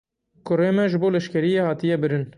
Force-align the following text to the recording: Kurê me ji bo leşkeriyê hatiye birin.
Kurê 0.49 0.69
me 0.75 0.83
ji 0.91 0.97
bo 1.01 1.07
leşkeriyê 1.13 1.61
hatiye 1.69 1.97
birin. 2.01 2.23